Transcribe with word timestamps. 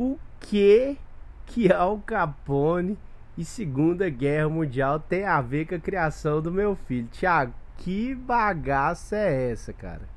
o 0.00 0.18
que 0.40 0.96
que 1.44 1.70
Al 1.70 1.98
Capone 1.98 2.96
e 3.36 3.44
Segunda 3.44 4.08
Guerra 4.08 4.48
Mundial 4.48 4.98
tem 4.98 5.26
a 5.26 5.42
ver 5.42 5.66
com 5.66 5.74
a 5.74 5.78
criação 5.78 6.40
do 6.40 6.50
meu 6.50 6.74
filho? 6.74 7.06
Tiago, 7.12 7.52
que 7.76 8.14
bagaça 8.14 9.16
é 9.16 9.50
essa, 9.50 9.74
cara? 9.74 10.08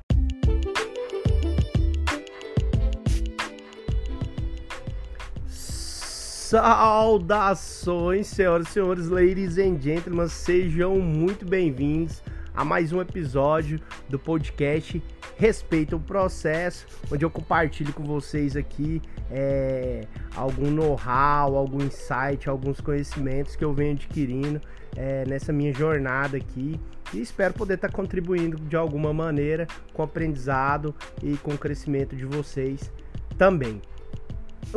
Saudações, 6.48 8.28
senhoras 8.28 8.68
e 8.68 8.70
senhores, 8.70 9.10
ladies 9.10 9.58
and 9.58 9.78
gentlemen, 9.82 10.28
sejam 10.28 10.98
muito 10.98 11.44
bem-vindos 11.44 12.22
a 12.54 12.64
mais 12.64 12.92
um 12.92 13.00
episódio 13.00 13.80
do 14.08 14.18
podcast 14.18 15.02
Respeita 15.36 15.96
o 15.96 16.00
Processo, 16.00 16.86
onde 17.12 17.24
eu 17.24 17.30
compartilho 17.30 17.92
com 17.92 18.04
vocês 18.04 18.56
aqui 18.56 19.02
é, 19.30 20.06
algum 20.36 20.70
know-how, 20.70 21.56
algum 21.56 21.82
insight, 21.82 22.48
alguns 22.48 22.80
conhecimentos 22.80 23.56
que 23.56 23.64
eu 23.64 23.74
venho 23.74 23.92
adquirindo 23.92 24.60
é, 24.96 25.24
nessa 25.26 25.52
minha 25.52 25.74
jornada 25.74 26.36
aqui 26.36 26.80
e 27.12 27.20
espero 27.20 27.52
poder 27.52 27.74
estar 27.74 27.90
contribuindo 27.90 28.56
de 28.56 28.76
alguma 28.76 29.12
maneira 29.12 29.66
com 29.92 30.02
o 30.02 30.04
aprendizado 30.04 30.94
e 31.22 31.36
com 31.38 31.52
o 31.52 31.58
crescimento 31.58 32.14
de 32.14 32.24
vocês 32.24 32.92
também. 33.36 33.82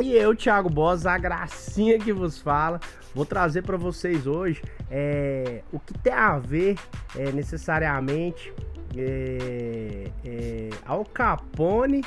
E 0.00 0.12
eu, 0.12 0.34
Thiago 0.34 0.68
Boss, 0.70 1.06
a 1.06 1.18
gracinha 1.18 1.98
que 1.98 2.12
vos 2.12 2.38
fala, 2.38 2.80
vou 3.14 3.26
trazer 3.26 3.62
para 3.62 3.76
vocês 3.76 4.26
hoje 4.26 4.62
é, 4.90 5.62
o 5.72 5.78
que 5.80 5.92
tem 5.94 6.12
a 6.12 6.38
ver 6.38 6.76
é, 7.16 7.32
necessariamente 7.32 8.52
é, 8.96 10.10
é, 10.24 10.70
Al 10.86 11.04
Capone 11.04 12.04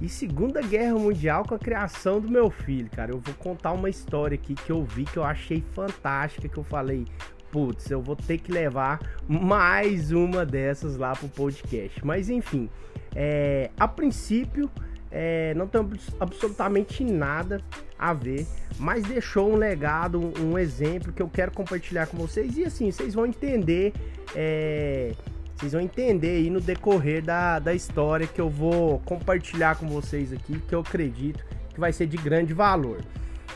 e 0.00 0.08
Segunda 0.08 0.60
Guerra 0.60 0.94
Mundial 0.94 1.44
com 1.44 1.54
a 1.54 1.58
criação 1.58 2.20
do 2.20 2.28
meu 2.28 2.50
filho, 2.50 2.90
cara. 2.90 3.12
Eu 3.12 3.18
vou 3.18 3.34
contar 3.34 3.72
uma 3.72 3.88
história 3.88 4.34
aqui 4.34 4.54
que 4.54 4.70
eu 4.70 4.84
vi 4.84 5.04
que 5.04 5.16
eu 5.16 5.24
achei 5.24 5.64
fantástica, 5.74 6.48
que 6.48 6.58
eu 6.58 6.64
falei, 6.64 7.06
putz, 7.50 7.90
eu 7.90 8.02
vou 8.02 8.14
ter 8.14 8.38
que 8.38 8.52
levar 8.52 9.00
mais 9.26 10.12
uma 10.12 10.44
dessas 10.44 10.96
lá 10.96 11.12
pro 11.12 11.28
podcast. 11.28 12.04
Mas 12.04 12.28
enfim, 12.28 12.68
é, 13.14 13.70
a 13.78 13.88
princípio 13.88 14.70
é, 15.18 15.54
não 15.54 15.66
tem 15.66 15.80
absolutamente 16.20 17.02
nada 17.02 17.62
a 17.98 18.12
ver, 18.12 18.46
mas 18.78 19.02
deixou 19.02 19.50
um 19.50 19.56
legado, 19.56 20.20
um, 20.38 20.58
exemplo 20.58 21.10
que 21.10 21.22
eu 21.22 21.28
quero 21.28 21.52
compartilhar 21.52 22.06
com 22.06 22.18
vocês 22.18 22.58
e 22.58 22.64
assim 22.64 22.90
vocês 22.90 23.14
vão 23.14 23.24
entender, 23.24 23.94
é, 24.34 25.14
vocês 25.56 25.72
vão 25.72 25.80
entender 25.80 26.36
aí 26.36 26.50
no 26.50 26.60
decorrer 26.60 27.24
da, 27.24 27.58
da 27.58 27.72
história 27.72 28.26
que 28.26 28.38
eu 28.38 28.50
vou 28.50 29.00
compartilhar 29.06 29.76
com 29.76 29.88
vocês 29.88 30.34
aqui, 30.34 30.60
que 30.60 30.74
eu 30.74 30.80
acredito 30.80 31.42
que 31.72 31.80
vai 31.80 31.94
ser 31.94 32.06
de 32.06 32.18
grande 32.18 32.52
valor. 32.52 33.00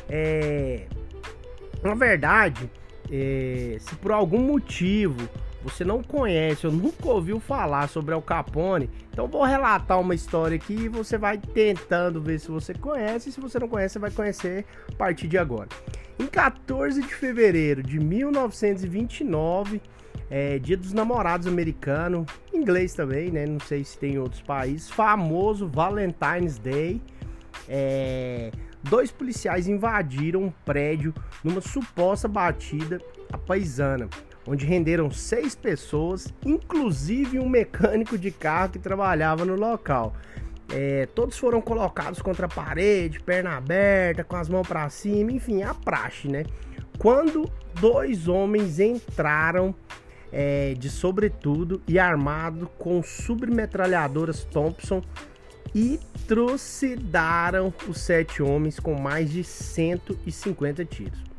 É, 0.08 0.86
na 1.82 1.94
verdade, 1.94 2.70
é, 3.12 3.76
se 3.80 3.94
por 3.96 4.12
algum 4.12 4.40
motivo 4.40 5.28
você 5.62 5.84
não 5.84 6.02
conhece 6.02 6.66
ou 6.66 6.72
nunca 6.72 7.08
ouviu 7.08 7.38
falar 7.38 7.88
sobre 7.88 8.14
Al 8.14 8.22
Capone, 8.22 8.88
então 9.12 9.26
vou 9.26 9.42
relatar 9.44 10.00
uma 10.00 10.14
história 10.14 10.56
aqui 10.56 10.74
e 10.74 10.88
você 10.88 11.18
vai 11.18 11.36
tentando 11.36 12.20
ver 12.20 12.38
se 12.38 12.50
você 12.50 12.72
conhece. 12.72 13.28
E 13.28 13.32
se 13.32 13.40
você 13.40 13.58
não 13.58 13.68
conhece, 13.68 13.94
você 13.94 13.98
vai 13.98 14.10
conhecer 14.10 14.64
a 14.88 14.96
partir 14.96 15.28
de 15.28 15.36
agora. 15.36 15.68
Em 16.18 16.26
14 16.26 17.02
de 17.02 17.14
fevereiro 17.14 17.82
de 17.82 17.98
1929, 17.98 19.80
é, 20.30 20.58
Dia 20.58 20.76
dos 20.76 20.92
Namorados 20.92 21.46
americano, 21.46 22.24
inglês 22.52 22.94
também, 22.94 23.30
né? 23.30 23.46
Não 23.46 23.60
sei 23.60 23.84
se 23.84 23.98
tem 23.98 24.14
em 24.14 24.18
outros 24.18 24.40
países. 24.40 24.88
Famoso 24.88 25.68
Valentine's 25.68 26.58
Day. 26.58 27.02
É, 27.68 28.50
dois 28.82 29.10
policiais 29.10 29.68
invadiram 29.68 30.44
um 30.44 30.50
prédio 30.64 31.12
numa 31.44 31.60
suposta 31.60 32.26
batida 32.26 33.00
à 33.32 33.36
paisana 33.36 34.08
onde 34.50 34.66
renderam 34.66 35.08
seis 35.12 35.54
pessoas, 35.54 36.34
inclusive 36.44 37.38
um 37.38 37.48
mecânico 37.48 38.18
de 38.18 38.32
carro 38.32 38.72
que 38.72 38.78
trabalhava 38.80 39.44
no 39.44 39.54
local. 39.54 40.12
É, 40.72 41.06
todos 41.14 41.38
foram 41.38 41.60
colocados 41.60 42.20
contra 42.20 42.46
a 42.46 42.48
parede, 42.48 43.20
perna 43.20 43.56
aberta, 43.56 44.24
com 44.24 44.34
as 44.34 44.48
mãos 44.48 44.66
para 44.66 44.90
cima, 44.90 45.30
enfim, 45.30 45.62
a 45.62 45.72
praxe, 45.72 46.26
né? 46.26 46.44
Quando 46.98 47.48
dois 47.80 48.26
homens 48.26 48.80
entraram 48.80 49.72
é, 50.32 50.74
de 50.74 50.90
sobretudo 50.90 51.80
e 51.86 51.96
armado 51.96 52.68
com 52.76 53.02
submetralhadoras 53.04 54.44
Thompson 54.44 55.00
e 55.72 56.00
trucidaram 56.26 57.72
os 57.88 58.00
sete 58.00 58.42
homens 58.42 58.80
com 58.80 58.94
mais 58.94 59.30
de 59.30 59.44
150 59.44 60.84
tiros. 60.84 61.29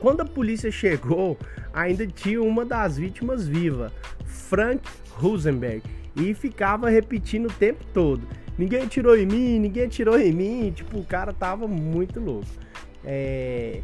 Quando 0.00 0.20
a 0.20 0.24
polícia 0.24 0.70
chegou, 0.70 1.36
ainda 1.72 2.06
tinha 2.06 2.42
uma 2.42 2.64
das 2.64 2.96
vítimas 2.96 3.46
viva, 3.46 3.92
Frank 4.24 4.82
Rosenberg, 5.10 5.82
e 6.14 6.34
ficava 6.34 6.88
repetindo 6.88 7.46
o 7.46 7.52
tempo 7.52 7.84
todo: 7.92 8.26
ninguém 8.56 8.86
tirou 8.86 9.16
em 9.16 9.26
mim, 9.26 9.58
ninguém 9.58 9.88
tirou 9.88 10.18
em 10.18 10.32
mim. 10.32 10.72
Tipo, 10.74 10.98
o 10.98 11.04
cara 11.04 11.32
tava 11.32 11.66
muito 11.66 12.20
louco. 12.20 12.46
É... 13.04 13.80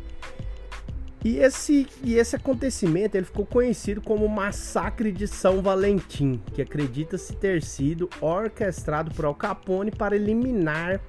E 1.25 1.39
esse, 1.39 1.87
e 2.03 2.17
esse 2.17 2.37
acontecimento 2.37 3.15
ele 3.15 3.25
ficou 3.25 3.47
conhecido 3.47 4.03
como 4.03 4.29
Massacre 4.29 5.11
de 5.11 5.27
São 5.27 5.63
Valentim, 5.63 6.39
que 6.53 6.61
acredita-se 6.61 7.35
ter 7.35 7.63
sido 7.63 8.11
orquestrado 8.21 9.11
por 9.11 9.25
Al 9.25 9.35
Capone 9.35 9.91
para 9.91 10.15
eliminar 10.15 11.01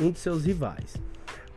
um 0.00 0.10
de 0.10 0.18
seus 0.18 0.44
rivais. 0.44 0.96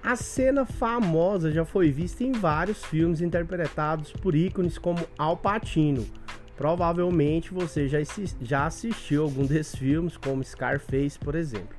A 0.08 0.16
cena 0.16 0.66
famosa 0.66 1.52
já 1.52 1.66
foi 1.66 1.92
vista 1.92 2.24
em 2.24 2.32
vários 2.32 2.82
filmes 2.86 3.20
interpretados 3.20 4.14
por 4.14 4.36
ícones 4.36 4.78
como 4.78 5.06
Al 5.18 5.36
Pacino. 5.36 6.08
Provavelmente 6.56 7.54
você 7.54 7.90
já, 7.90 7.98
já 8.40 8.68
assistiu 8.68 9.24
algum 9.24 9.46
desses 9.46 9.76
filmes, 9.76 10.16
como 10.16 10.42
Scarface, 10.42 11.20
por 11.20 11.36
exemplo. 11.36 11.76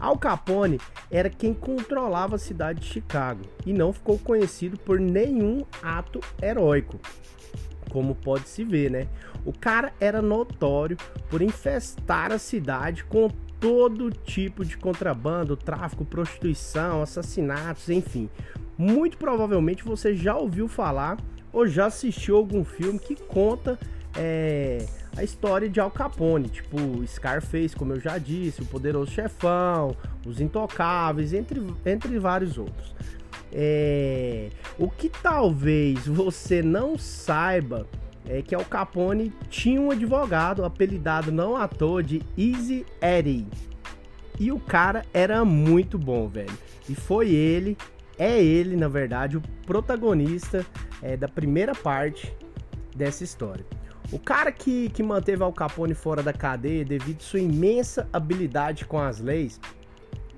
Al 0.00 0.16
Capone 0.16 0.80
era 1.10 1.28
quem 1.28 1.52
controlava 1.52 2.36
a 2.36 2.38
cidade 2.38 2.80
de 2.80 2.86
Chicago 2.86 3.42
e 3.66 3.74
não 3.74 3.92
ficou 3.92 4.18
conhecido 4.18 4.78
por 4.78 4.98
nenhum 4.98 5.62
ato 5.82 6.20
heróico, 6.40 6.98
como 7.90 8.14
pode 8.14 8.48
se 8.48 8.64
ver, 8.64 8.90
né? 8.90 9.08
O 9.44 9.52
cara 9.52 9.92
era 10.00 10.22
notório 10.22 10.96
por 11.28 11.42
infestar 11.42 12.32
a 12.32 12.38
cidade 12.38 13.04
com 13.04 13.28
todo 13.60 14.10
tipo 14.10 14.64
de 14.64 14.76
contrabando, 14.76 15.56
tráfico, 15.56 16.04
prostituição, 16.04 17.02
assassinatos, 17.02 17.88
enfim. 17.88 18.28
Muito 18.76 19.18
provavelmente 19.18 19.82
você 19.82 20.14
já 20.14 20.36
ouviu 20.36 20.68
falar 20.68 21.18
ou 21.52 21.66
já 21.66 21.86
assistiu 21.86 22.36
algum 22.36 22.64
filme 22.64 22.98
que 22.98 23.16
conta 23.16 23.78
é, 24.16 24.86
a 25.16 25.24
história 25.24 25.68
de 25.68 25.80
Al 25.80 25.90
Capone, 25.90 26.48
tipo 26.48 27.04
Scarface, 27.06 27.74
como 27.74 27.94
eu 27.94 28.00
já 28.00 28.18
disse, 28.18 28.62
o 28.62 28.66
Poderoso 28.66 29.10
Chefão, 29.10 29.96
Os 30.24 30.40
Intocáveis, 30.40 31.32
entre, 31.32 31.60
entre 31.84 32.18
vários 32.18 32.56
outros. 32.58 32.94
É, 33.52 34.50
o 34.78 34.88
que 34.90 35.08
talvez 35.08 36.06
você 36.06 36.62
não 36.62 36.98
saiba 36.98 37.86
é 38.26 38.42
que 38.42 38.54
Al 38.54 38.64
Capone 38.64 39.32
tinha 39.48 39.80
um 39.80 39.90
advogado 39.90 40.64
apelidado 40.64 41.30
não 41.32 41.56
à 41.56 41.66
toa 41.66 42.02
de 42.02 42.22
Easy 42.36 42.84
Eddie. 43.00 43.46
E 44.38 44.52
o 44.52 44.60
cara 44.60 45.04
era 45.12 45.44
muito 45.44 45.98
bom, 45.98 46.28
velho. 46.28 46.56
E 46.88 46.94
foi 46.94 47.30
ele, 47.30 47.76
é 48.18 48.42
ele, 48.42 48.76
na 48.76 48.88
verdade, 48.88 49.36
o 49.36 49.42
protagonista 49.66 50.64
é, 51.02 51.16
da 51.16 51.28
primeira 51.28 51.74
parte 51.74 52.34
dessa 52.94 53.24
história. 53.24 53.64
O 54.10 54.18
cara 54.18 54.50
que, 54.50 54.88
que 54.90 55.02
manteve 55.02 55.42
Al 55.42 55.52
Capone 55.52 55.94
fora 55.94 56.22
da 56.22 56.32
cadeia 56.32 56.84
devido 56.84 57.22
sua 57.22 57.40
imensa 57.40 58.08
habilidade 58.12 58.86
com 58.86 58.98
as 58.98 59.20
leis. 59.20 59.60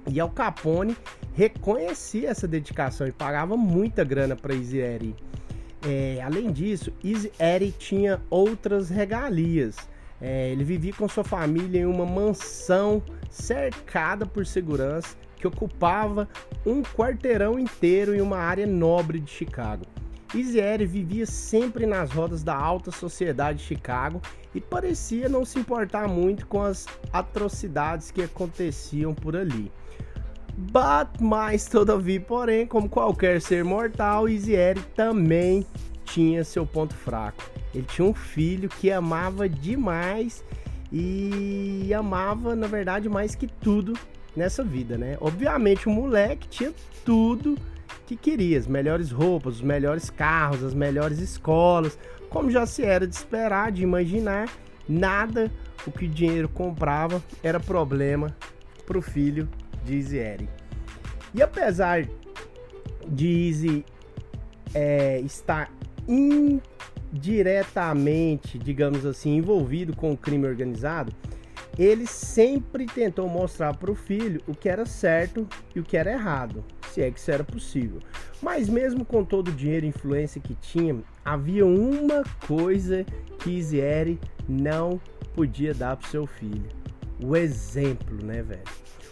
E 0.08 0.18
Al 0.18 0.30
Capone 0.30 0.97
reconhecia 1.34 2.30
essa 2.30 2.48
dedicação 2.48 3.06
e 3.06 3.12
pagava 3.12 3.56
muita 3.56 4.03
grana 4.03 4.34
para 4.34 4.54
Easy 4.54 4.78
Eddie. 4.78 5.15
É, 5.86 6.21
além 6.22 6.53
disso, 6.53 6.92
Easy 7.03 7.32
Eddie 7.38 7.72
tinha 7.72 8.21
outras 8.28 8.91
regalias. 8.91 9.77
É, 10.21 10.50
ele 10.50 10.65
vivia 10.65 10.92
com 10.92 11.09
sua 11.09 11.24
família 11.24 11.80
em 11.80 11.86
uma 11.86 12.04
mansão 12.04 13.03
cercada 13.30 14.27
por 14.27 14.44
segurança 14.44 15.16
que 15.36 15.47
ocupava 15.47 16.28
um 16.66 16.82
quarteirão 16.82 17.59
inteiro 17.59 18.15
em 18.15 18.21
uma 18.21 18.36
área 18.36 18.66
nobre 18.66 19.18
de 19.18 19.30
Chicago. 19.30 19.84
Eddie 20.34 20.86
vivia 20.86 21.27
sempre 21.27 21.86
nas 21.86 22.12
rodas 22.12 22.44
da 22.44 22.54
alta 22.54 22.92
sociedade 22.92 23.59
de 23.59 23.65
Chicago 23.65 24.21
e 24.54 24.60
parecia 24.60 25.28
não 25.28 25.44
se 25.44 25.59
importar 25.59 26.06
muito 26.06 26.47
com 26.47 26.62
as 26.62 26.86
atrocidades 27.12 28.10
que 28.10 28.22
aconteciam 28.22 29.12
por 29.12 29.34
ali. 29.34 29.72
Mais 31.20 31.66
todavia, 31.66 32.20
porém, 32.20 32.66
como 32.66 32.88
qualquer 32.88 33.41
ser 33.41 33.64
mortal, 33.64 34.28
Easy 34.28 34.54
também 34.94 35.66
tinha 36.04 36.44
seu 36.44 36.66
ponto 36.66 36.94
fraco. 36.94 37.42
Ele 37.74 37.84
tinha 37.84 38.06
um 38.06 38.14
filho 38.14 38.68
que 38.68 38.91
amava 38.91 39.48
demais 39.48 40.44
e 40.92 41.92
amava, 41.94 42.56
na 42.56 42.66
verdade, 42.66 43.08
mais 43.08 43.34
que 43.34 43.47
tudo, 43.47 43.94
nessa 44.34 44.64
vida, 44.64 44.98
né? 44.98 45.16
Obviamente 45.20 45.88
o 45.88 45.91
moleque 45.91 46.48
tinha 46.48 46.72
tudo 47.04 47.56
que 48.06 48.16
queria, 48.16 48.58
as 48.58 48.66
melhores 48.66 49.10
roupas, 49.10 49.56
os 49.56 49.62
melhores 49.62 50.10
carros, 50.10 50.64
as 50.64 50.74
melhores 50.74 51.20
escolas, 51.20 51.98
como 52.28 52.50
já 52.50 52.66
se 52.66 52.82
era 52.82 53.06
de 53.06 53.14
esperar, 53.14 53.70
de 53.70 53.82
imaginar, 53.82 54.48
nada 54.88 55.50
o 55.86 55.92
que 55.92 56.06
o 56.06 56.08
dinheiro 56.08 56.48
comprava 56.48 57.22
era 57.42 57.60
problema 57.60 58.34
para 58.84 58.98
o 58.98 59.03
filho 59.03 59.48
de 59.84 59.97
Easy 59.97 60.48
E 61.34 61.42
apesar 61.42 62.09
de 63.06 63.48
Easy 63.48 63.84
é, 64.74 65.21
estar 65.21 65.71
indiretamente, 66.06 68.59
digamos 68.59 69.06
assim, 69.06 69.36
envolvido 69.36 69.94
com 69.94 70.12
o 70.12 70.16
crime 70.16 70.47
organizado, 70.47 71.12
ele 71.78 72.06
sempre 72.06 72.86
tentou 72.86 73.28
mostrar 73.28 73.77
para 73.77 73.91
o 73.91 73.94
filho 73.94 74.42
o 74.47 74.54
que 74.54 74.68
era 74.68 74.84
certo 74.84 75.48
e 75.74 75.80
o 75.80 75.82
que 75.82 75.97
era 75.97 76.12
errado, 76.12 76.62
se 76.92 77.00
é 77.00 77.10
que 77.10 77.18
isso 77.18 77.30
era 77.30 77.44
possível. 77.44 78.00
Mas 78.42 78.68
mesmo 78.68 79.04
com 79.04 79.24
todo 79.24 79.48
o 79.48 79.53
dinheiro 79.53 79.86
e 79.86 79.88
influência 79.88 80.41
que 80.41 80.54
tinha, 80.54 80.98
havia 81.24 81.65
uma 81.65 82.22
coisa 82.47 83.06
que 83.38 83.50
Isieri 83.50 84.18
não 84.48 85.00
podia 85.34 85.72
dar 85.72 85.97
para 85.97 86.09
seu 86.09 86.27
filho: 86.27 86.68
o 87.22 87.36
exemplo, 87.36 88.18
né, 88.24 88.42
velho? 88.42 88.62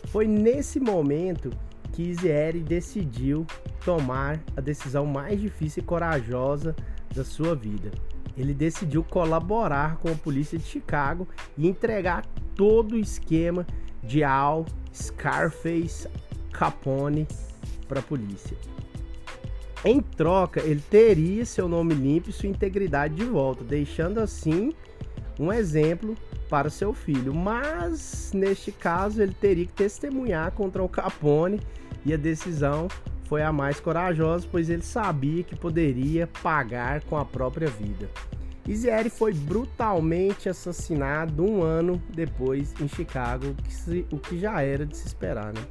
Foi 0.07 0.27
nesse 0.27 0.81
momento 0.81 1.51
que 1.93 2.03
Isieri 2.03 2.61
decidiu 2.61 3.47
tomar 3.85 4.41
a 4.57 4.61
decisão 4.61 5.05
mais 5.05 5.41
difícil 5.41 5.83
e 5.83 5.87
corajosa 5.87 6.75
da 7.15 7.25
sua 7.25 7.55
vida. 7.55 7.91
Ele 8.37 8.55
decidiu 8.55 9.03
colaborar 9.03 9.97
com 9.97 10.09
a 10.09 10.15
polícia 10.15 10.57
de 10.57 10.65
Chicago 10.65 11.27
e 11.57 11.67
entregar 11.67 12.25
todo 12.55 12.93
o 12.93 12.99
esquema 12.99 13.67
de 14.03 14.23
Al 14.23 14.65
Scarface 14.95 16.09
Capone 16.53 17.27
para 17.89 18.01
a 18.01 18.03
polícia. 18.03 18.57
Em 19.85 20.01
troca, 20.01 20.61
ele 20.61 20.83
teria 20.91 21.45
seu 21.45 21.69
nome 21.69 21.95
limpo 21.95 22.31
e 22.31 22.33
sua 22.33 22.49
integridade 22.49 23.15
de 23.15 23.25
volta, 23.25 23.63
deixando 23.65 24.19
assim 24.19 24.73
um 25.39 25.53
exemplo 25.53 26.17
para 26.49 26.71
seu 26.71 26.93
filho. 26.93 27.35
Mas 27.35 28.33
neste 28.35 28.73
caso, 28.73 29.23
ele 29.23 29.35
teria 29.35 29.67
que 29.67 29.73
testemunhar 29.73 30.53
contra 30.53 30.83
o 30.83 30.89
Capone 30.89 31.61
e 32.05 32.13
a 32.13 32.17
decisão 32.17 32.89
foi 33.25 33.43
a 33.43 33.53
mais 33.53 33.79
corajosa, 33.79 34.47
pois 34.51 34.71
ele 34.71 34.83
sabia 34.83 35.43
que 35.43 35.55
poderia 35.55 36.27
pagar 36.43 37.03
com 37.03 37.17
a 37.17 37.25
própria 37.25 37.69
vida. 37.69 38.09
Isieri 38.67 39.09
foi 39.09 39.33
brutalmente 39.33 40.49
assassinado 40.49 41.43
um 41.45 41.63
ano 41.63 42.03
depois 42.11 42.75
em 42.81 42.89
Chicago, 42.89 43.55
o 44.11 44.17
o 44.17 44.19
que 44.19 44.39
já 44.39 44.61
era 44.63 44.85
de 44.85 44.97
se 44.97 45.07
esperar, 45.07 45.55
né? 45.55 45.63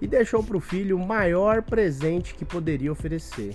E 0.00 0.06
deixou 0.06 0.42
para 0.42 0.56
o 0.56 0.60
filho 0.60 0.96
o 0.96 1.06
maior 1.06 1.62
presente 1.62 2.34
que 2.34 2.44
poderia 2.44 2.90
oferecer, 2.90 3.54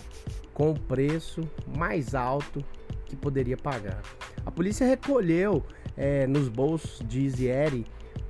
com 0.54 0.72
o 0.72 0.80
preço 0.80 1.42
mais 1.76 2.14
alto 2.16 2.64
que 3.06 3.16
poderia 3.16 3.58
pagar. 3.58 4.02
A 4.46 4.52
polícia 4.52 4.86
recolheu 4.86 5.64
é, 5.96 6.28
nos 6.28 6.50
bolsos 6.50 7.06
de 7.08 7.22
Isieri 7.22 7.86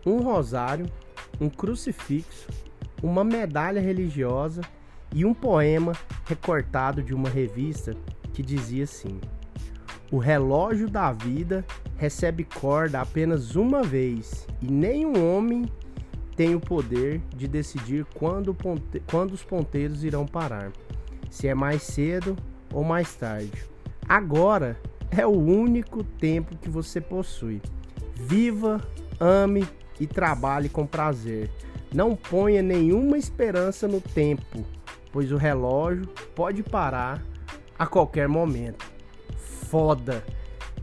um 0.06 0.22
rosário, 0.22 0.86
um 1.39 1.50
crucifixo, 1.50 2.48
uma 3.01 3.24
medalha 3.24 3.81
religiosa 3.81 4.62
e 5.13 5.25
um 5.25 5.33
poema 5.33 5.94
recortado 6.25 7.01
de 7.01 7.13
uma 7.13 7.30
revista 7.30 7.95
que 8.33 8.44
dizia 8.44 8.83
assim: 8.83 9.19
o 10.12 10.18
relógio 10.18 10.89
da 10.89 11.12
vida 11.12 11.66
recebe 11.98 12.44
corda 12.44 13.01
apenas 13.01 13.56
uma 13.56 13.81
vez 13.81 14.48
e 14.62 14.72
nenhum 14.72 15.36
homem 15.36 15.66
tem 16.36 16.54
o 16.54 16.60
poder 16.60 17.22
de 17.36 17.48
decidir 17.48 18.06
quando, 18.13 18.54
ponte... 18.54 19.01
quando 19.10 19.31
os 19.31 19.44
ponteiros 19.44 20.04
irão 20.04 20.25
parar, 20.25 20.72
se 21.30 21.48
é 21.48 21.56
mais 21.56 21.81
cedo 21.81 22.36
ou 22.74 22.83
mais 22.83 23.16
tarde. 23.16 23.75
Agora 24.07 24.79
é 25.11 25.25
o 25.25 25.31
único 25.31 26.03
tempo 26.03 26.57
que 26.57 26.69
você 26.69 26.99
possui. 27.01 27.61
Viva, 28.15 28.81
ame 29.19 29.67
e 29.99 30.05
trabalhe 30.07 30.69
com 30.69 30.85
prazer. 30.85 31.49
Não 31.93 32.15
ponha 32.15 32.61
nenhuma 32.61 33.17
esperança 33.17 33.87
no 33.87 34.01
tempo, 34.01 34.65
pois 35.11 35.31
o 35.31 35.37
relógio 35.37 36.07
pode 36.35 36.61
parar 36.63 37.23
a 37.77 37.85
qualquer 37.85 38.27
momento 38.27 38.95
foda 39.75 40.23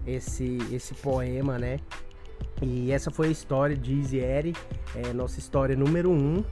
esse, 0.07 0.59
esse 0.71 0.95
poema, 0.95 1.59
né? 1.59 1.79
E 2.61 2.93
essa 2.93 3.11
foi 3.11 3.29
a 3.29 3.31
história 3.31 3.77
de 3.77 3.99
Easy 3.99 4.21
é 4.21 4.53
nossa 5.15 5.39
história 5.39 5.75
número 5.75 6.11
um. 6.11 6.45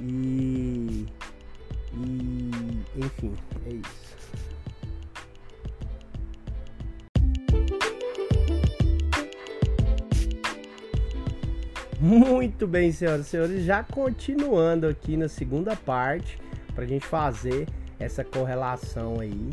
E, 0.00 1.06
e 1.94 2.50
enfim, 2.96 3.32
Muito 12.04 12.66
bem, 12.66 12.92
senhoras 12.92 13.28
e 13.28 13.30
senhores, 13.30 13.64
já 13.64 13.82
continuando 13.82 14.86
aqui 14.86 15.16
na 15.16 15.26
segunda 15.26 15.74
parte, 15.74 16.38
para 16.74 16.84
a 16.84 16.86
gente 16.86 17.06
fazer 17.06 17.66
essa 17.98 18.22
correlação 18.22 19.20
aí 19.20 19.48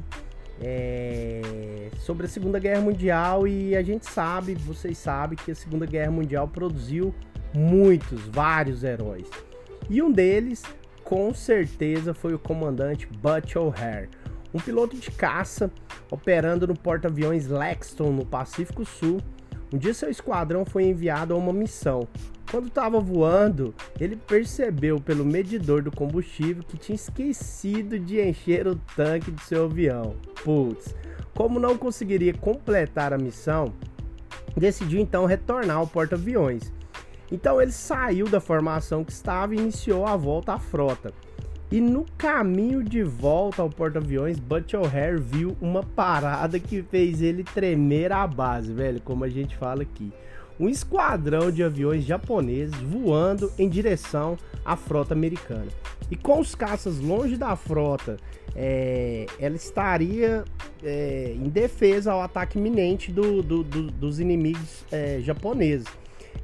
é, 0.59 1.89
sobre 1.99 2.25
a 2.25 2.29
Segunda 2.29 2.59
Guerra 2.59 2.81
Mundial 2.81 3.47
e 3.47 3.73
a 3.73 3.81
gente 3.81 4.05
sabe, 4.05 4.53
vocês 4.53 4.97
sabem 4.97 5.37
que 5.37 5.51
a 5.51 5.55
Segunda 5.55 5.85
Guerra 5.85 6.11
Mundial 6.11 6.45
produziu 6.45 7.15
muitos, 7.55 8.19
vários 8.27 8.83
heróis. 8.83 9.29
E 9.89 10.01
um 10.01 10.11
deles, 10.11 10.61
com 11.05 11.33
certeza, 11.33 12.13
foi 12.13 12.33
o 12.33 12.39
comandante 12.39 13.07
Butch 13.07 13.55
O'Hare, 13.55 14.09
um 14.53 14.59
piloto 14.59 14.97
de 14.97 15.09
caça 15.09 15.71
operando 16.11 16.67
no 16.67 16.75
porta-aviões 16.77 17.47
Lexington 17.47 18.11
no 18.11 18.25
Pacífico 18.25 18.83
Sul. 18.83 19.21
Um 19.73 19.77
dia 19.77 19.93
seu 19.93 20.09
esquadrão 20.09 20.65
foi 20.65 20.83
enviado 20.83 21.33
a 21.33 21.37
uma 21.37 21.53
missão, 21.53 22.05
quando 22.51 22.67
estava 22.67 22.99
voando, 22.99 23.73
ele 23.97 24.17
percebeu 24.17 24.99
pelo 24.99 25.23
medidor 25.23 25.81
do 25.81 25.89
combustível 25.89 26.61
que 26.61 26.77
tinha 26.77 26.97
esquecido 26.97 27.97
de 27.97 28.21
encher 28.21 28.67
o 28.67 28.75
tanque 28.93 29.31
do 29.31 29.39
seu 29.39 29.65
avião. 29.65 30.15
Putz, 30.43 30.93
como 31.33 31.61
não 31.61 31.77
conseguiria 31.77 32.33
completar 32.33 33.13
a 33.13 33.17
missão, 33.17 33.73
decidiu 34.55 34.99
então 34.99 35.25
retornar 35.25 35.77
ao 35.77 35.87
porta-aviões. 35.87 36.73
Então 37.31 37.61
ele 37.61 37.71
saiu 37.71 38.27
da 38.27 38.41
formação 38.41 39.05
que 39.05 39.13
estava 39.13 39.55
e 39.55 39.57
iniciou 39.57 40.05
a 40.05 40.17
volta 40.17 40.51
à 40.53 40.59
frota. 40.59 41.13
E 41.71 41.79
no 41.79 42.05
caminho 42.17 42.83
de 42.83 43.01
volta 43.01 43.61
ao 43.61 43.69
porta-aviões, 43.69 44.37
Butch 44.37 44.73
O'Hare 44.73 45.21
viu 45.21 45.55
uma 45.61 45.83
parada 45.83 46.59
que 46.59 46.83
fez 46.83 47.21
ele 47.21 47.45
tremer 47.45 48.11
a 48.11 48.27
base, 48.27 48.73
velho, 48.73 49.01
como 49.01 49.23
a 49.23 49.29
gente 49.29 49.55
fala 49.55 49.83
aqui 49.83 50.11
um 50.61 50.69
esquadrão 50.69 51.51
de 51.51 51.63
aviões 51.63 52.05
japoneses 52.05 52.75
voando 52.75 53.51
em 53.57 53.67
direção 53.67 54.37
à 54.63 54.75
frota 54.75 55.13
americana. 55.13 55.67
E 56.09 56.15
com 56.15 56.39
os 56.39 56.53
caças 56.53 56.99
longe 56.99 57.35
da 57.35 57.55
frota, 57.55 58.17
é, 58.55 59.25
ela 59.39 59.55
estaria 59.55 60.45
é, 60.83 61.33
em 61.35 61.49
defesa 61.49 62.11
ao 62.11 62.21
ataque 62.21 62.59
iminente 62.59 63.11
do, 63.11 63.41
do, 63.41 63.63
do, 63.63 63.87
dos 63.89 64.19
inimigos 64.19 64.85
é, 64.91 65.19
japoneses. 65.21 65.87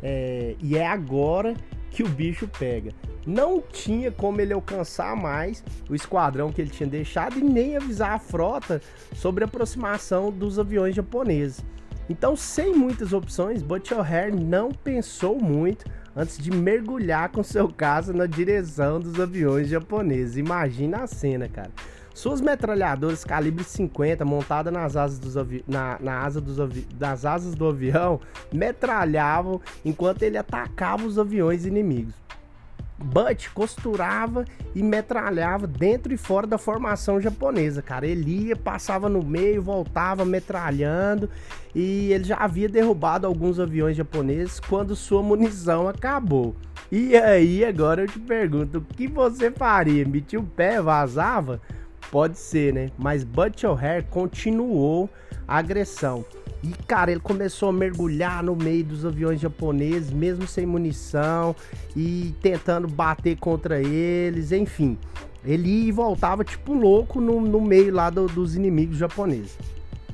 É, 0.01 0.55
e 0.59 0.75
é 0.77 0.87
agora 0.87 1.53
que 1.91 2.01
o 2.01 2.07
bicho 2.07 2.47
pega. 2.47 2.91
Não 3.25 3.61
tinha 3.61 4.11
como 4.11 4.41
ele 4.41 4.53
alcançar 4.53 5.15
mais 5.15 5.63
o 5.89 5.93
esquadrão 5.93 6.51
que 6.51 6.61
ele 6.61 6.69
tinha 6.69 6.87
deixado 6.87 7.37
e 7.37 7.43
nem 7.43 7.75
avisar 7.75 8.13
a 8.13 8.19
frota 8.19 8.81
sobre 9.13 9.43
a 9.43 9.47
aproximação 9.47 10.31
dos 10.31 10.57
aviões 10.57 10.95
japoneses. 10.95 11.63
Então, 12.09 12.35
sem 12.35 12.73
muitas 12.73 13.11
opções, 13.13 13.61
Butch 13.61 13.91
O'Hare 13.91 14.31
não 14.31 14.71
pensou 14.71 15.37
muito 15.41 15.85
antes 16.15 16.37
de 16.37 16.51
mergulhar 16.51 17.29
com 17.29 17.43
seu 17.43 17.67
caça 17.67 18.13
na 18.13 18.25
direção 18.25 18.99
dos 18.99 19.19
aviões 19.19 19.67
japoneses. 19.67 20.37
Imagina 20.37 21.03
a 21.03 21.07
cena, 21.07 21.47
cara. 21.47 21.71
Suas 22.13 22.41
metralhadoras 22.41 23.23
calibre 23.23 23.63
50 23.63 24.25
montadas 24.25 24.73
nas 24.73 24.95
asas, 24.95 25.19
dos 25.19 25.37
avi 25.37 25.63
na, 25.67 25.99
na 25.99 26.21
asa 26.21 26.41
dos 26.41 26.59
avi 26.59 26.87
nas 26.99 27.25
asas 27.25 27.53
do 27.53 27.67
avião 27.67 28.19
metralhavam 28.51 29.61
enquanto 29.85 30.23
ele 30.23 30.35
atacava 30.35 31.05
os 31.05 31.19
aviões 31.19 31.63
inimigos. 31.63 32.15
Butch 32.97 33.49
costurava 33.53 34.45
e 34.73 34.81
metralhava 34.81 35.67
dentro 35.67 36.13
e 36.13 36.17
fora 36.17 36.47
da 36.47 36.57
formação 36.57 37.21
japonesa, 37.21 37.81
cara. 37.81 38.07
Ele 38.07 38.47
ia, 38.47 38.55
passava 38.55 39.07
no 39.07 39.23
meio, 39.23 39.61
voltava 39.61 40.25
metralhando 40.25 41.29
e 41.75 42.11
ele 42.11 42.23
já 42.23 42.37
havia 42.37 42.67
derrubado 42.67 43.27
alguns 43.27 43.59
aviões 43.59 43.95
japoneses 43.95 44.59
quando 44.59 44.95
sua 44.95 45.21
munição 45.21 45.87
acabou. 45.87 46.55
E 46.91 47.15
aí, 47.15 47.63
agora 47.65 48.03
eu 48.03 48.07
te 48.07 48.19
pergunto, 48.19 48.79
o 48.79 48.81
que 48.81 49.07
você 49.07 49.51
faria? 49.51 50.07
Metia 50.07 50.39
o 50.39 50.43
pé, 50.43 50.81
vazava? 50.81 51.61
Pode 52.09 52.39
ser, 52.39 52.73
né? 52.73 52.89
Mas 52.97 53.23
Butch 53.23 53.63
O'Hare 53.65 54.05
continuou 54.09 55.09
a 55.47 55.57
agressão. 55.57 56.25
E, 56.63 56.69
cara, 56.87 57.11
ele 57.11 57.19
começou 57.19 57.69
a 57.69 57.73
mergulhar 57.73 58.43
no 58.43 58.55
meio 58.55 58.83
dos 58.83 59.05
aviões 59.05 59.39
japoneses, 59.39 60.11
mesmo 60.11 60.47
sem 60.47 60.65
munição, 60.65 61.55
e 61.95 62.33
tentando 62.41 62.87
bater 62.87 63.37
contra 63.37 63.79
eles, 63.81 64.51
enfim. 64.51 64.97
Ele 65.45 65.69
ia 65.69 65.89
e 65.89 65.91
voltava 65.91 66.43
tipo 66.43 66.73
louco 66.73 67.21
no, 67.21 67.39
no 67.39 67.61
meio 67.61 67.93
lá 67.93 68.09
do, 68.09 68.25
dos 68.25 68.55
inimigos 68.55 68.97
japoneses. 68.97 69.57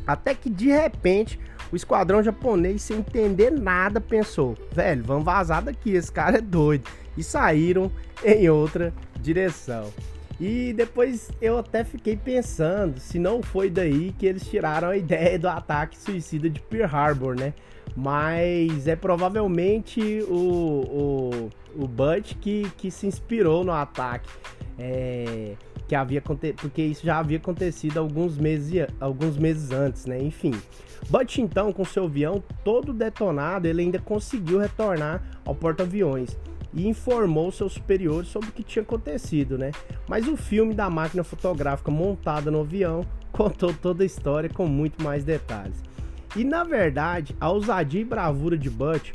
Até 0.06 0.36
que 0.36 0.50
de 0.50 0.68
repente 0.68 1.40
o 1.72 1.76
esquadrão 1.76 2.22
japonês, 2.22 2.82
sem 2.84 2.98
entender 2.98 3.50
nada, 3.50 4.00
pensou: 4.00 4.56
velho, 4.72 5.04
vamos 5.04 5.24
vazar 5.24 5.64
daqui, 5.64 5.92
esse 5.92 6.12
cara 6.12 6.38
é 6.38 6.42
doido. 6.42 6.84
E 7.18 7.24
saíram 7.24 7.92
em 8.24 8.50
outra 8.50 8.94
direção. 9.20 9.92
E 10.44 10.74
depois 10.74 11.32
eu 11.42 11.58
até 11.58 11.86
fiquei 11.86 12.18
pensando 12.18 13.00
se 13.00 13.18
não 13.18 13.42
foi 13.42 13.70
daí 13.70 14.14
que 14.20 14.26
eles 14.26 14.46
tiraram 14.46 14.90
a 14.90 14.98
ideia 14.98 15.40
do 15.40 15.48
ataque 15.48 15.98
suicida 15.98 16.50
de 16.50 16.60
Pearl 16.60 16.94
Harbor, 16.94 17.40
né? 17.40 17.54
Mas 17.96 18.86
é 18.86 18.94
provavelmente 18.94 20.02
o, 20.28 21.50
o, 21.78 21.84
o 21.84 21.88
Butch 21.88 22.34
que, 22.42 22.70
que 22.76 22.92
se 22.92 23.08
inspirou 23.08 23.64
no 23.64 23.72
ataque. 23.72 24.30
É, 24.78 25.54
que 25.88 25.96
havia 25.96 26.22
porque 26.22 26.82
isso 26.82 27.06
já 27.06 27.20
havia 27.20 27.38
acontecido 27.38 28.00
alguns 28.00 28.38
meses, 28.38 28.86
alguns 29.00 29.38
meses 29.38 29.72
antes, 29.72 30.06
né? 30.06 30.22
Enfim. 30.22 30.52
Butch 31.10 31.38
então, 31.38 31.72
com 31.72 31.86
seu 31.86 32.04
avião 32.04 32.44
todo 32.66 32.92
detonado, 32.92 33.66
ele 33.66 33.82
ainda 33.82 34.00
conseguiu 34.00 34.60
retornar 34.60 35.24
ao 35.46 35.56
porta-aviões 35.56 36.38
e 36.74 36.88
informou 36.88 37.52
seus 37.52 37.74
superiores 37.74 38.30
sobre 38.30 38.50
o 38.50 38.52
que 38.52 38.64
tinha 38.64 38.84
acontecido, 38.84 39.58
né? 39.58 39.72
Mas 40.08 40.28
o 40.28 40.36
filme 40.36 40.74
da 40.74 40.90
máquina 40.90 41.24
fotográfica 41.24 41.92
montada 41.92 42.50
no 42.50 42.62
avião 42.62 43.06
contou 43.32 43.74
toda 43.74 44.04
a 44.04 44.06
história 44.06 44.50
com 44.50 44.68
muito 44.68 45.04
mais 45.04 45.24
detalhes. 45.24 45.78
E 46.36 46.44
na 46.44 46.64
verdade, 46.64 47.36
a 47.40 47.50
ousadia 47.50 48.02
e 48.02 48.06
bravura 48.06 48.58
de 48.58 48.70
Butch 48.70 49.12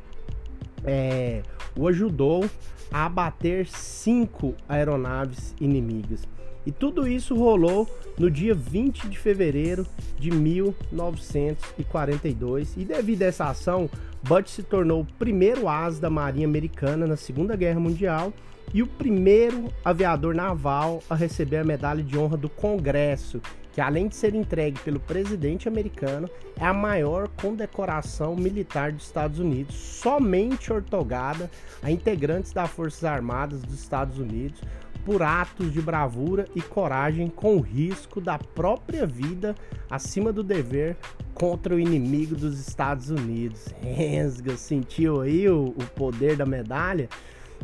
é, 0.85 1.43
o 1.77 1.89
ajudou 1.89 2.49
a 2.91 3.05
abater 3.07 3.67
cinco 3.67 4.55
aeronaves 4.69 5.55
inimigas. 5.61 6.27
E 6.67 6.73
tudo 6.73 7.09
isso 7.09 7.35
rolou 7.35 7.89
no 8.19 8.31
dia 8.31 8.55
20 8.55 9.09
de 9.09 9.19
fevereiro 9.19 9.87
de 10.19 10.31
1942. 10.31 12.77
E 12.77 12.85
devido 12.85 13.23
a 13.23 13.27
essa 13.27 13.47
ação, 13.47 13.89
Butch 14.23 14.49
se 14.49 14.63
tornou 14.63 15.03
o 15.03 15.05
primeiro 15.05 15.69
asa 15.69 16.01
da 16.01 16.11
Marinha 16.11 16.47
Americana 16.47 17.07
na 17.07 17.17
Segunda 17.17 17.55
Guerra 17.57 17.81
Mundial 17.81 18.33
e 18.75 18.83
o 18.83 18.87
primeiro 18.87 19.73
aviador 19.85 20.35
naval 20.35 21.03
a 21.09 21.15
receber 21.15 21.59
a 21.59 21.65
medalha 21.65 22.03
de 22.03 22.19
honra 22.19 22.37
do 22.37 22.49
Congresso, 22.49 23.41
que 23.73 23.81
além 23.81 24.09
de 24.09 24.17
ser 24.17 24.35
entregue 24.35 24.79
pelo 24.81 24.99
presidente 24.99 25.69
americano, 25.69 26.29
é 26.59 26.65
a 26.65 26.75
maior 26.75 27.29
condecoração 27.41 28.35
militar 28.35 28.93
dos 28.93 29.05
Estados 29.05 29.39
Unidos, 29.39 29.77
somente 29.77 30.73
ortogada 30.73 31.51
a 31.83 31.91
integrantes 31.91 32.53
das 32.53 32.69
Forças 32.71 33.05
Armadas 33.05 33.63
dos 33.63 33.81
Estados 33.81 34.19
Unidos 34.19 34.61
por 35.09 35.23
atos 35.23 35.73
de 35.73 35.81
bravura 35.81 36.45
e 36.55 36.61
coragem 36.61 37.29
com 37.29 37.57
o 37.57 37.61
risco 37.61 38.21
da 38.21 38.39
própria 38.39 39.07
vida 39.07 39.55
acima 39.89 40.31
do 40.31 40.43
dever 40.43 40.99
contra 41.33 41.75
o 41.75 41.81
inimigo 41.81 42.37
dos 42.37 42.61
Estados 42.61 43.09
Unidos. 43.09 43.69
Rensga, 43.81 44.55
sentiu 44.59 45.23
aí 45.23 45.49
o, 45.49 45.69
o 45.69 45.85
poder 45.97 46.37
da 46.37 46.45
medalha? 46.45 47.09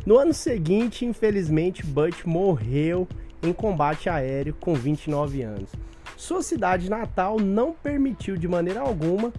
No 0.07 0.17
ano 0.17 0.33
seguinte, 0.33 1.05
infelizmente, 1.05 1.85
Butch 1.85 2.25
morreu 2.25 3.07
em 3.43 3.53
combate 3.53 4.09
aéreo 4.09 4.55
com 4.59 4.73
29 4.73 5.43
anos. 5.43 5.69
Sua 6.17 6.41
cidade 6.41 6.89
natal 6.89 7.39
não 7.39 7.73
permitiu 7.73 8.37
de 8.37 8.47
maneira 8.47 8.79
alguma 8.79 9.31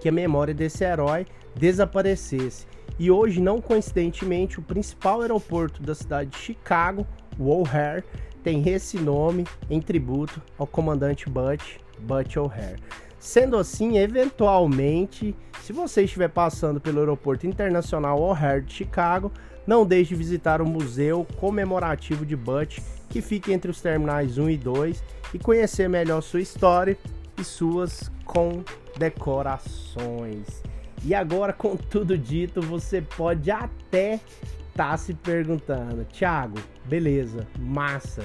que 0.00 0.08
a 0.08 0.12
memória 0.12 0.54
desse 0.54 0.84
herói 0.84 1.26
desaparecesse 1.54 2.66
e 2.98 3.10
hoje, 3.10 3.40
não 3.40 3.60
coincidentemente, 3.60 4.58
o 4.58 4.62
principal 4.62 5.20
aeroporto 5.22 5.82
da 5.82 5.94
cidade 5.94 6.30
de 6.30 6.38
Chicago, 6.38 7.06
o 7.38 7.50
O'Hare, 7.50 8.04
tem 8.42 8.66
esse 8.68 8.98
nome 8.98 9.46
em 9.68 9.80
tributo 9.80 10.40
ao 10.58 10.66
comandante 10.66 11.28
Butch, 11.28 11.76
Butch 11.98 12.36
O'Hare. 12.36 12.80
Sendo 13.18 13.58
assim, 13.58 13.98
eventualmente, 13.98 15.36
se 15.62 15.72
você 15.72 16.04
estiver 16.04 16.28
passando 16.28 16.80
pelo 16.80 17.00
aeroporto 17.00 17.46
internacional 17.46 18.20
O'Hare 18.20 18.62
de 18.62 18.72
Chicago, 18.72 19.30
não 19.66 19.84
deixe 19.84 20.10
de 20.10 20.16
visitar 20.16 20.62
o 20.62 20.66
museu 20.66 21.26
comemorativo 21.36 22.24
de 22.24 22.34
Butch, 22.34 22.78
que 23.10 23.20
fica 23.20 23.52
entre 23.52 23.70
os 23.70 23.82
terminais 23.82 24.38
1 24.38 24.50
e 24.50 24.56
2, 24.56 25.04
e 25.34 25.38
conhecer 25.38 25.88
melhor 25.88 26.22
sua 26.22 26.40
história 26.40 26.96
e 27.38 27.44
suas 27.44 28.10
condecorações. 28.24 30.69
E 31.04 31.14
agora, 31.14 31.52
com 31.52 31.76
tudo 31.76 32.16
dito, 32.16 32.60
você 32.60 33.00
pode 33.00 33.50
até 33.50 34.20
estar 34.68 34.90
tá 34.90 34.96
se 34.96 35.14
perguntando, 35.14 36.04
Thiago, 36.04 36.58
beleza, 36.84 37.46
massa, 37.58 38.22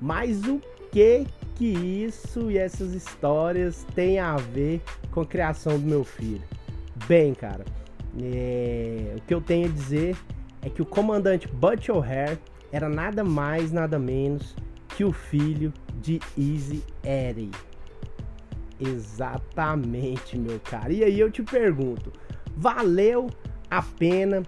mas 0.00 0.42
o 0.44 0.60
que 0.90 1.26
que 1.54 1.66
isso 1.66 2.50
e 2.50 2.58
essas 2.58 2.94
histórias 2.94 3.86
têm 3.94 4.18
a 4.18 4.36
ver 4.36 4.82
com 5.10 5.20
a 5.20 5.26
criação 5.26 5.78
do 5.78 5.86
meu 5.86 6.02
filho? 6.02 6.42
Bem, 7.06 7.34
cara, 7.34 7.64
é... 8.20 9.14
o 9.16 9.20
que 9.22 9.34
eu 9.34 9.40
tenho 9.40 9.68
a 9.68 9.72
dizer 9.72 10.16
é 10.62 10.70
que 10.70 10.82
o 10.82 10.86
comandante 10.86 11.46
Butch 11.46 11.90
O'Hare 11.90 12.38
era 12.72 12.88
nada 12.88 13.22
mais, 13.22 13.70
nada 13.70 13.98
menos 13.98 14.56
que 14.88 15.04
o 15.04 15.12
filho 15.12 15.72
de 16.00 16.20
Easy 16.36 16.82
Eddie. 17.02 17.50
Exatamente, 18.88 20.38
meu 20.38 20.60
cara. 20.60 20.92
E 20.92 21.04
aí 21.04 21.18
eu 21.18 21.30
te 21.30 21.42
pergunto, 21.42 22.12
valeu 22.56 23.28
a 23.70 23.82
pena 23.82 24.42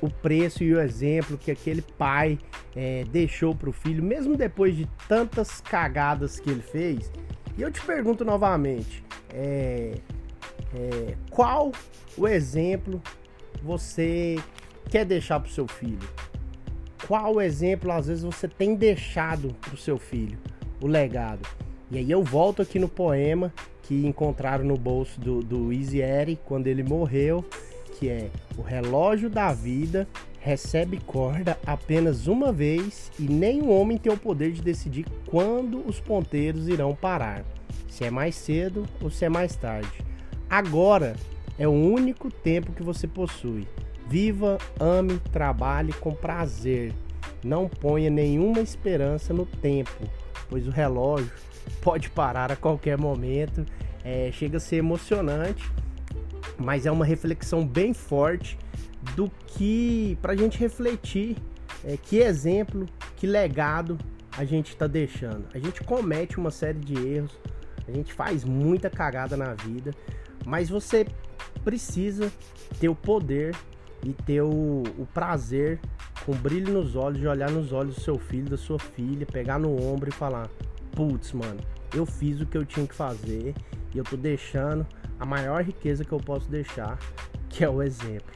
o 0.00 0.10
preço 0.10 0.64
e 0.64 0.74
o 0.74 0.80
exemplo 0.80 1.38
que 1.38 1.50
aquele 1.50 1.80
pai 1.80 2.38
é, 2.74 3.04
deixou 3.04 3.54
para 3.54 3.70
o 3.70 3.72
filho, 3.72 4.02
mesmo 4.02 4.36
depois 4.36 4.76
de 4.76 4.88
tantas 5.08 5.60
cagadas 5.60 6.40
que 6.40 6.50
ele 6.50 6.62
fez? 6.62 7.10
E 7.56 7.62
eu 7.62 7.70
te 7.70 7.80
pergunto 7.82 8.24
novamente, 8.24 9.04
é, 9.32 9.94
é, 10.74 11.14
qual 11.30 11.70
o 12.16 12.26
exemplo 12.26 13.00
você 13.62 14.36
quer 14.90 15.04
deixar 15.04 15.38
para 15.38 15.48
o 15.48 15.52
seu 15.52 15.68
filho? 15.68 16.08
Qual 17.06 17.40
exemplo 17.40 17.92
às 17.92 18.06
vezes 18.06 18.24
você 18.24 18.48
tem 18.48 18.74
deixado 18.74 19.54
para 19.60 19.74
o 19.74 19.76
seu 19.76 19.98
filho? 19.98 20.38
O 20.80 20.86
legado. 20.86 21.46
E 21.92 21.98
aí 21.98 22.10
eu 22.10 22.24
volto 22.24 22.62
aqui 22.62 22.78
no 22.78 22.88
poema 22.88 23.52
que 23.82 24.06
encontraram 24.06 24.64
no 24.64 24.78
bolso 24.78 25.20
do, 25.20 25.40
do 25.42 25.70
Easy 25.70 26.00
quando 26.46 26.66
ele 26.66 26.82
morreu, 26.82 27.44
que 27.98 28.08
é 28.08 28.30
o 28.56 28.62
relógio 28.62 29.28
da 29.28 29.52
vida 29.52 30.08
recebe 30.40 30.98
corda 31.06 31.58
apenas 31.66 32.26
uma 32.26 32.50
vez 32.50 33.12
e 33.18 33.24
nenhum 33.24 33.70
homem 33.70 33.98
tem 33.98 34.10
o 34.10 34.16
poder 34.16 34.52
de 34.52 34.62
decidir 34.62 35.04
quando 35.26 35.86
os 35.86 36.00
ponteiros 36.00 36.66
irão 36.66 36.94
parar, 36.94 37.44
se 37.90 38.04
é 38.04 38.10
mais 38.10 38.36
cedo 38.36 38.86
ou 39.02 39.10
se 39.10 39.26
é 39.26 39.28
mais 39.28 39.54
tarde. 39.54 40.02
Agora 40.48 41.14
é 41.58 41.68
o 41.68 41.72
único 41.72 42.30
tempo 42.30 42.72
que 42.72 42.82
você 42.82 43.06
possui. 43.06 43.68
Viva, 44.08 44.56
ame, 44.80 45.18
trabalhe 45.30 45.92
com 45.92 46.14
prazer. 46.14 46.94
Não 47.44 47.68
ponha 47.68 48.08
nenhuma 48.08 48.60
esperança 48.60 49.34
no 49.34 49.44
tempo, 49.44 50.08
pois 50.48 50.66
o 50.66 50.70
relógio 50.70 51.30
pode 51.80 52.10
parar 52.10 52.50
a 52.50 52.56
qualquer 52.56 52.98
momento. 52.98 53.64
É, 54.04 54.30
chega 54.32 54.56
a 54.56 54.60
ser 54.60 54.76
emocionante, 54.76 55.70
mas 56.58 56.86
é 56.86 56.90
uma 56.90 57.04
reflexão 57.04 57.66
bem 57.66 57.94
forte 57.94 58.58
do 59.14 59.30
que 59.46 60.18
para 60.20 60.32
a 60.32 60.36
gente 60.36 60.58
refletir 60.58 61.36
é, 61.84 61.96
que 61.96 62.18
exemplo, 62.18 62.86
que 63.16 63.26
legado 63.26 63.98
a 64.36 64.44
gente 64.44 64.68
está 64.68 64.86
deixando. 64.86 65.46
A 65.54 65.58
gente 65.58 65.82
comete 65.82 66.38
uma 66.38 66.50
série 66.50 66.78
de 66.78 66.94
erros, 66.94 67.38
a 67.86 67.92
gente 67.92 68.12
faz 68.12 68.44
muita 68.44 68.88
cagada 68.88 69.36
na 69.36 69.54
vida, 69.54 69.92
mas 70.46 70.68
você 70.68 71.06
precisa 71.64 72.30
ter 72.80 72.88
o 72.88 72.94
poder 72.94 73.54
e 74.04 74.12
ter 74.12 74.42
o, 74.42 74.82
o 74.98 75.06
prazer 75.12 75.78
com 76.24 76.32
brilho 76.32 76.72
nos 76.72 76.96
olhos 76.96 77.20
de 77.20 77.26
olhar 77.26 77.50
nos 77.50 77.72
olhos 77.72 77.96
do 77.96 78.00
seu 78.00 78.18
filho, 78.18 78.48
da 78.48 78.56
sua 78.56 78.78
filha, 78.78 79.26
pegar 79.26 79.58
no 79.58 79.74
ombro 79.82 80.08
e 80.08 80.12
falar: 80.12 80.48
putz, 80.94 81.32
mano, 81.32 81.60
eu 81.94 82.06
fiz 82.06 82.40
o 82.40 82.46
que 82.46 82.56
eu 82.56 82.64
tinha 82.64 82.86
que 82.86 82.94
fazer 82.94 83.54
e 83.94 83.98
eu 83.98 84.04
tô 84.04 84.16
deixando 84.16 84.86
a 85.18 85.26
maior 85.26 85.62
riqueza 85.62 86.04
que 86.04 86.12
eu 86.12 86.18
posso 86.18 86.48
deixar, 86.50 86.98
que 87.48 87.64
é 87.64 87.68
o 87.68 87.82
exemplo. 87.82 88.32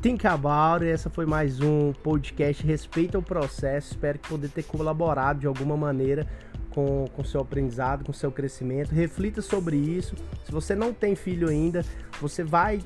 Think 0.00 0.26
about. 0.26 0.84
Essa 0.84 1.10
foi 1.10 1.26
mais 1.26 1.60
um 1.60 1.92
podcast 1.92 2.64
Respeita 2.64 3.18
o 3.18 3.22
Processo. 3.22 3.92
Espero 3.92 4.18
que 4.18 4.28
poder 4.28 4.48
ter 4.48 4.62
colaborado 4.62 5.40
de 5.40 5.46
alguma 5.46 5.76
maneira 5.76 6.26
com 6.70 7.04
o 7.18 7.24
seu 7.24 7.40
aprendizado, 7.40 8.04
com 8.04 8.12
seu 8.12 8.32
crescimento. 8.32 8.92
Reflita 8.92 9.42
sobre 9.42 9.76
isso. 9.76 10.14
Se 10.44 10.52
você 10.52 10.74
não 10.74 10.94
tem 10.94 11.14
filho 11.14 11.48
ainda, 11.48 11.84
você 12.20 12.42
vai 12.42 12.80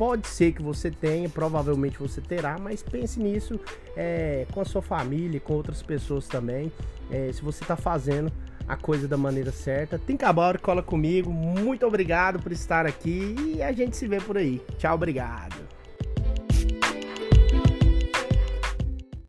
Pode 0.00 0.28
ser 0.28 0.52
que 0.52 0.62
você 0.62 0.90
tenha, 0.90 1.28
provavelmente 1.28 1.98
você 1.98 2.22
terá, 2.22 2.56
mas 2.58 2.82
pense 2.82 3.20
nisso 3.20 3.60
é, 3.94 4.46
com 4.50 4.62
a 4.62 4.64
sua 4.64 4.80
família, 4.80 5.38
com 5.38 5.52
outras 5.52 5.82
pessoas 5.82 6.26
também. 6.26 6.72
É, 7.10 7.30
se 7.30 7.42
você 7.42 7.62
está 7.62 7.76
fazendo 7.76 8.32
a 8.66 8.76
coisa 8.76 9.06
da 9.06 9.18
maneira 9.18 9.52
certa. 9.52 9.98
Tem 9.98 10.16
cabal, 10.16 10.58
cola 10.58 10.82
comigo. 10.82 11.30
Muito 11.30 11.86
obrigado 11.86 12.42
por 12.42 12.50
estar 12.50 12.86
aqui 12.86 13.36
e 13.56 13.62
a 13.62 13.72
gente 13.72 13.94
se 13.94 14.08
vê 14.08 14.18
por 14.18 14.38
aí. 14.38 14.62
Tchau, 14.78 14.94
obrigado. 14.94 15.79